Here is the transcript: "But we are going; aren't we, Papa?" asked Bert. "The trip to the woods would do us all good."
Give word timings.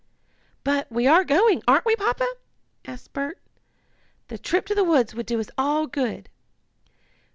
"But 0.63 0.91
we 0.91 1.05
are 1.05 1.23
going; 1.23 1.61
aren't 1.67 1.85
we, 1.85 1.95
Papa?" 1.95 2.27
asked 2.85 3.13
Bert. 3.13 3.37
"The 4.29 4.39
trip 4.39 4.65
to 4.65 4.73
the 4.73 4.83
woods 4.83 5.13
would 5.13 5.27
do 5.27 5.39
us 5.39 5.51
all 5.59 5.85
good." 5.85 6.27